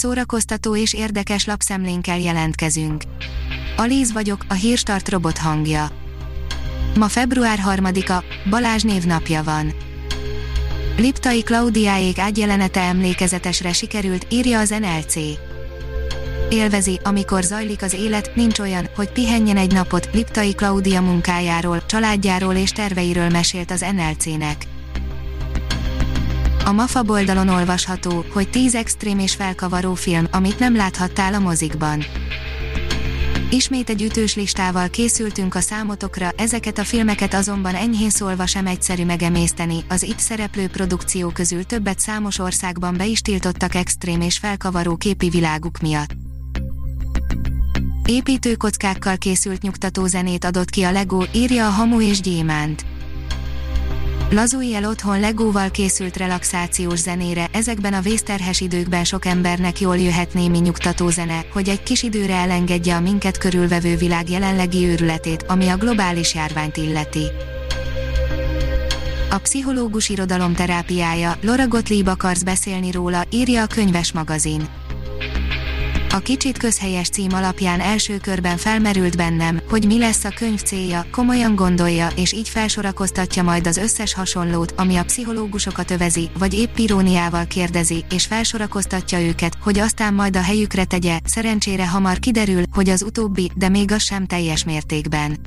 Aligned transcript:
szórakoztató 0.00 0.76
és 0.76 0.94
érdekes 0.94 1.44
lapszemlénkkel 1.44 2.18
jelentkezünk. 2.18 3.02
Alíz 3.76 4.12
vagyok, 4.12 4.44
a 4.48 4.54
hírstart 4.54 5.08
robot 5.08 5.38
hangja. 5.38 5.90
Ma 6.96 7.08
február 7.08 7.58
3-a, 7.66 8.24
Balázs 8.50 8.82
névnapja 8.82 9.42
van. 9.42 9.72
Liptai 10.96 11.42
Klaudiáék 11.42 12.18
ágyjelenete 12.18 12.80
emlékezetesre 12.80 13.72
sikerült, 13.72 14.26
írja 14.30 14.58
az 14.58 14.68
NLC. 14.68 15.14
Élvezi, 16.50 17.00
amikor 17.02 17.42
zajlik 17.42 17.82
az 17.82 17.94
élet, 17.94 18.34
nincs 18.34 18.58
olyan, 18.58 18.88
hogy 18.94 19.12
pihenjen 19.12 19.56
egy 19.56 19.72
napot, 19.72 20.08
Liptai 20.12 20.54
Klaudia 20.54 21.00
munkájáról, 21.00 21.86
családjáról 21.86 22.54
és 22.54 22.70
terveiről 22.70 23.28
mesélt 23.28 23.70
az 23.70 23.84
NLC-nek. 23.96 24.66
A 26.70 26.72
MAFA 26.72 27.04
oldalon 27.06 27.48
olvasható, 27.48 28.24
hogy 28.32 28.50
10 28.50 28.74
extrém 28.74 29.18
és 29.18 29.34
felkavaró 29.34 29.94
film, 29.94 30.26
amit 30.30 30.58
nem 30.58 30.76
láthattál 30.76 31.34
a 31.34 31.38
mozikban. 31.38 32.04
Ismét 33.50 33.88
egy 33.88 34.02
ütős 34.02 34.34
listával 34.34 34.88
készültünk 34.88 35.54
a 35.54 35.60
számotokra, 35.60 36.30
ezeket 36.36 36.78
a 36.78 36.84
filmeket 36.84 37.34
azonban 37.34 37.74
enyhén 37.74 38.10
szólva 38.10 38.46
sem 38.46 38.66
egyszerű 38.66 39.04
megemészteni, 39.04 39.84
az 39.88 40.02
itt 40.02 40.18
szereplő 40.18 40.68
produkció 40.68 41.28
közül 41.28 41.64
többet 41.64 41.98
számos 41.98 42.38
országban 42.38 42.96
be 42.96 43.06
is 43.06 43.20
tiltottak 43.20 43.74
extrém 43.74 44.20
és 44.20 44.38
felkavaró 44.38 44.96
képi 44.96 45.28
világuk 45.28 45.78
miatt. 45.78 46.14
Építőkockákkal 48.04 49.16
készült 49.16 49.62
nyugtató 49.62 50.06
zenét 50.06 50.44
adott 50.44 50.70
ki 50.70 50.82
a 50.82 50.92
Lego, 50.92 51.22
írja 51.32 51.66
a 51.66 51.70
Hamu 51.70 52.00
és 52.00 52.20
Gyémánt. 52.20 52.84
Lazulj 54.32 54.74
el 54.74 54.84
otthon 54.84 55.20
Legóval 55.20 55.70
készült 55.70 56.16
relaxációs 56.16 56.98
zenére, 56.98 57.46
ezekben 57.52 57.92
a 57.92 58.00
vészterhes 58.00 58.60
időkben 58.60 59.04
sok 59.04 59.24
embernek 59.24 59.80
jól 59.80 59.96
jöhet 59.96 60.34
némi 60.34 60.58
nyugtató 60.58 61.08
zene, 61.08 61.44
hogy 61.52 61.68
egy 61.68 61.82
kis 61.82 62.02
időre 62.02 62.34
elengedje 62.34 62.96
a 62.96 63.00
minket 63.00 63.38
körülvevő 63.38 63.96
világ 63.96 64.30
jelenlegi 64.30 64.86
őrületét, 64.86 65.42
ami 65.42 65.68
a 65.68 65.76
globális 65.76 66.34
járványt 66.34 66.76
illeti. 66.76 67.24
A 69.30 69.38
pszichológus 69.38 70.08
irodalom 70.08 70.54
terápiája, 70.54 71.36
Laura 71.40 71.68
Gottlieb 71.68 72.06
akarsz 72.06 72.42
beszélni 72.42 72.90
róla, 72.90 73.24
írja 73.30 73.62
a 73.62 73.66
könyves 73.66 74.12
magazin. 74.12 74.68
A 76.12 76.18
kicsit 76.18 76.58
közhelyes 76.58 77.08
cím 77.08 77.32
alapján 77.32 77.80
első 77.80 78.18
körben 78.18 78.56
felmerült 78.56 79.16
bennem, 79.16 79.60
hogy 79.68 79.86
mi 79.86 79.98
lesz 79.98 80.24
a 80.24 80.32
könyv 80.34 80.62
célja, 80.62 81.06
komolyan 81.10 81.54
gondolja 81.54 82.08
és 82.16 82.32
így 82.32 82.48
felsorakoztatja 82.48 83.42
majd 83.42 83.66
az 83.66 83.76
összes 83.76 84.14
hasonlót, 84.14 84.72
ami 84.76 84.96
a 84.96 85.04
pszichológusokat 85.04 85.90
övezi, 85.90 86.30
vagy 86.38 86.54
épp 86.54 86.76
iróniával 86.76 87.46
kérdezi, 87.46 88.04
és 88.10 88.26
felsorakoztatja 88.26 89.20
őket, 89.20 89.56
hogy 89.60 89.78
aztán 89.78 90.14
majd 90.14 90.36
a 90.36 90.42
helyükre 90.42 90.84
tegye, 90.84 91.18
szerencsére 91.24 91.88
hamar 91.88 92.18
kiderül, 92.18 92.62
hogy 92.72 92.88
az 92.88 93.02
utóbbi, 93.02 93.50
de 93.54 93.68
még 93.68 93.92
az 93.92 94.02
sem 94.02 94.26
teljes 94.26 94.64
mértékben. 94.64 95.38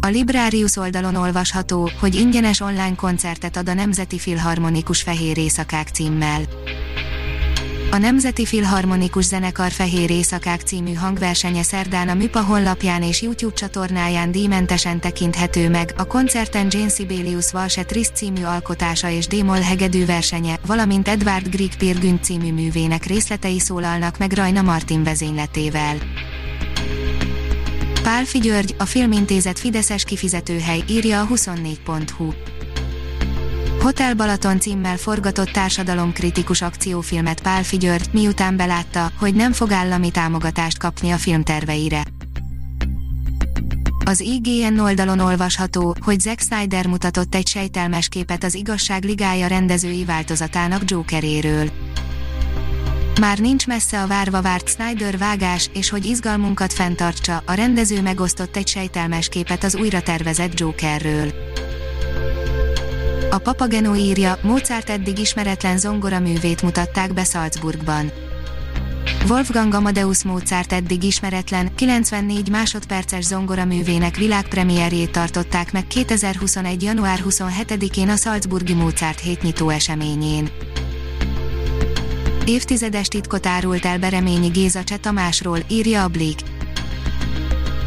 A 0.00 0.06
Librarius 0.06 0.76
oldalon 0.76 1.14
olvasható, 1.14 1.90
hogy 2.00 2.14
ingyenes 2.14 2.60
online 2.60 2.94
koncertet 2.94 3.56
ad 3.56 3.68
a 3.68 3.74
Nemzeti 3.74 4.18
Filharmonikus 4.18 5.02
Fehér 5.02 5.38
Éjszakák 5.38 5.88
címmel. 5.88 6.40
A 7.96 7.98
Nemzeti 7.98 8.46
Filharmonikus 8.46 9.24
Zenekar 9.24 9.70
Fehér 9.70 10.10
Éjszakák 10.10 10.60
című 10.60 10.92
hangversenye 10.92 11.62
szerdán 11.62 12.08
a 12.08 12.14
MIPA 12.14 12.42
honlapján 12.42 13.02
és 13.02 13.22
YouTube 13.22 13.54
csatornáján 13.54 14.30
díjmentesen 14.30 15.00
tekinthető 15.00 15.70
meg, 15.70 15.94
a 15.96 16.06
koncerten 16.06 16.66
Jane 16.70 16.88
Sibelius 16.88 17.52
Valse 17.52 17.84
Triszt 17.84 18.16
című 18.16 18.42
alkotása 18.42 19.08
és 19.08 19.26
Démol 19.26 19.60
hegedű 19.60 20.04
versenye, 20.04 20.58
valamint 20.66 21.08
Edward 21.08 21.48
Grieg 21.48 21.76
Pirgünt 21.78 22.24
című 22.24 22.52
művének 22.52 23.04
részletei 23.04 23.58
szólalnak 23.58 24.18
meg 24.18 24.32
Rajna 24.32 24.62
Martin 24.62 25.02
vezényletével. 25.02 25.96
Pálfi 28.02 28.38
György, 28.38 28.74
a 28.78 28.84
Filmintézet 28.84 29.58
Fideszes 29.58 30.04
kifizetőhely, 30.04 30.82
írja 30.88 31.20
a 31.20 31.26
24.hu. 31.26 32.32
Hotel 33.80 34.14
Balaton 34.14 34.60
címmel 34.60 34.96
forgatott 34.96 35.48
társadalomkritikus 35.48 36.62
akciófilmet 36.62 37.42
Pál 37.42 37.62
György, 37.78 38.08
miután 38.12 38.56
belátta, 38.56 39.10
hogy 39.18 39.34
nem 39.34 39.52
fog 39.52 39.72
állami 39.72 40.10
támogatást 40.10 40.78
kapni 40.78 41.10
a 41.10 41.16
filmterveire. 41.16 42.02
Az 44.04 44.20
IGN 44.20 44.78
oldalon 44.78 45.18
olvasható, 45.18 45.96
hogy 46.00 46.20
Zack 46.20 46.40
Snyder 46.40 46.86
mutatott 46.86 47.34
egy 47.34 47.46
sejtelmes 47.46 48.08
képet 48.08 48.44
az 48.44 48.54
Igazság 48.54 49.04
Ligája 49.04 49.46
rendezői 49.46 50.04
változatának 50.04 50.90
Jokeréről. 50.90 51.70
Már 53.20 53.38
nincs 53.38 53.66
messze 53.66 54.02
a 54.02 54.06
várva 54.06 54.42
várt 54.42 54.68
Snyder 54.68 55.18
vágás, 55.18 55.70
és 55.74 55.90
hogy 55.90 56.04
izgalmunkat 56.04 56.72
fenntartsa, 56.72 57.42
a 57.46 57.52
rendező 57.52 58.02
megosztott 58.02 58.56
egy 58.56 58.68
sejtelmes 58.68 59.28
képet 59.28 59.64
az 59.64 59.74
újra 59.74 60.02
tervezett 60.02 60.58
Jokerről. 60.58 61.32
A 63.30 63.38
Papageno 63.38 63.94
írja, 63.94 64.38
Mozart 64.42 64.90
eddig 64.90 65.18
ismeretlen 65.18 65.78
zongoraművét 65.78 66.62
mutatták 66.62 67.12
be 67.12 67.24
Salzburgban. 67.24 68.12
Wolfgang 69.28 69.74
Amadeus 69.74 70.24
Mozart 70.24 70.72
eddig 70.72 71.02
ismeretlen, 71.02 71.74
94 71.74 72.50
másodperces 72.50 73.24
zongoraművének 73.24 74.16
világpremierjét 74.16 75.10
tartották 75.10 75.72
meg 75.72 75.86
2021. 75.86 76.82
január 76.82 77.22
27-én 77.28 78.08
a 78.08 78.16
Salzburgi 78.16 78.74
Mozart 78.74 79.20
hétnyitó 79.20 79.68
eseményén. 79.68 80.48
Évtizedes 82.44 83.08
titkot 83.08 83.46
árult 83.46 83.84
el 83.84 83.98
Bereményi 83.98 84.48
Géza 84.48 84.84
Cseh 84.84 84.98
Tamásról, 84.98 85.58
írja 85.68 86.02
a 86.02 86.08
Blik 86.08 86.40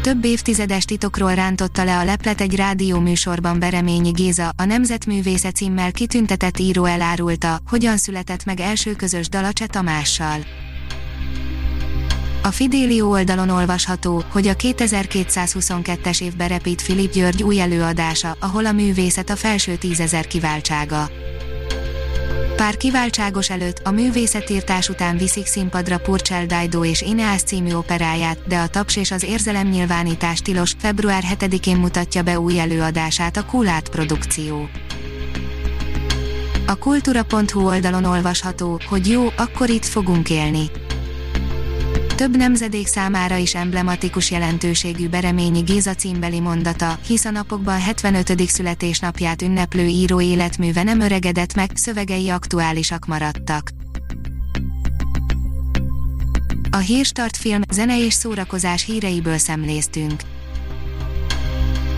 több 0.00 0.24
évtizedes 0.24 0.84
titokról 0.84 1.34
rántotta 1.34 1.84
le 1.84 1.98
a 1.98 2.04
leplet 2.04 2.40
egy 2.40 2.54
rádióműsorban 2.54 3.58
Bereményi 3.58 4.10
Géza, 4.10 4.52
a 4.56 4.64
Nemzetművésze 4.64 5.50
címmel 5.50 5.92
kitüntetett 5.92 6.58
író 6.58 6.84
elárulta, 6.84 7.58
hogyan 7.66 7.96
született 7.96 8.44
meg 8.44 8.60
első 8.60 8.92
közös 8.94 9.28
dalacse 9.28 9.66
Tamással. 9.66 10.38
A 12.42 12.48
Fidélió 12.48 13.10
oldalon 13.10 13.48
olvasható, 13.48 14.24
hogy 14.28 14.46
a 14.46 14.54
2222-es 14.54 16.22
évben 16.22 16.48
repít 16.48 16.82
Filip 16.82 17.12
György 17.12 17.42
új 17.42 17.60
előadása, 17.60 18.36
ahol 18.40 18.66
a 18.66 18.72
művészet 18.72 19.30
a 19.30 19.36
felső 19.36 19.76
tízezer 19.76 20.26
kiváltsága. 20.26 21.10
Pár 22.60 22.76
kiváltságos 22.76 23.50
előtt 23.50 23.80
a 23.84 23.90
művészetírtás 23.90 24.88
után 24.88 25.16
viszik 25.16 25.46
színpadra 25.46 25.98
Purcell 25.98 26.44
Dido 26.44 26.84
és 26.84 27.00
Ineas 27.02 27.42
című 27.42 27.72
operáját, 27.72 28.38
de 28.46 28.58
a 28.58 28.68
taps 28.68 28.96
és 28.96 29.10
az 29.10 29.26
nyilvánítás 29.70 30.40
tilos, 30.40 30.74
február 30.78 31.22
7-én 31.38 31.76
mutatja 31.76 32.22
be 32.22 32.40
új 32.40 32.60
előadását 32.60 33.36
a 33.36 33.44
Kulát 33.44 33.88
produkció. 33.88 34.68
A 36.66 36.74
kultúra.hu 36.74 37.66
oldalon 37.66 38.04
olvasható, 38.04 38.80
hogy 38.88 39.08
jó, 39.08 39.28
akkor 39.36 39.68
itt 39.68 39.84
fogunk 39.84 40.30
élni 40.30 40.70
több 42.20 42.36
nemzedék 42.36 42.86
számára 42.86 43.36
is 43.36 43.54
emblematikus 43.54 44.30
jelentőségű 44.30 45.08
Bereményi 45.08 45.60
Géza 45.60 45.94
címbeli 45.94 46.40
mondata, 46.40 46.98
hisz 47.06 47.24
a 47.24 47.30
napokban 47.30 47.80
75. 47.80 48.48
születésnapját 48.48 49.42
ünneplő 49.42 49.86
író 49.86 50.20
életműve 50.20 50.82
nem 50.82 51.00
öregedett 51.00 51.54
meg, 51.54 51.70
szövegei 51.74 52.28
aktuálisak 52.28 53.06
maradtak. 53.06 53.70
A 56.70 56.76
Hírstart 56.76 57.36
film, 57.36 57.60
zene 57.72 58.04
és 58.04 58.12
szórakozás 58.12 58.84
híreiből 58.84 59.38
szemléztünk. 59.38 60.20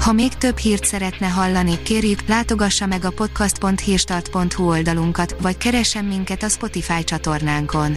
Ha 0.00 0.12
még 0.12 0.34
több 0.34 0.58
hírt 0.58 0.84
szeretne 0.84 1.26
hallani, 1.26 1.82
kérjük, 1.82 2.26
látogassa 2.26 2.86
meg 2.86 3.04
a 3.04 3.10
podcast.hírstart.hu 3.10 4.68
oldalunkat, 4.68 5.36
vagy 5.40 5.56
keressen 5.56 6.04
minket 6.04 6.42
a 6.42 6.48
Spotify 6.48 7.04
csatornánkon 7.04 7.96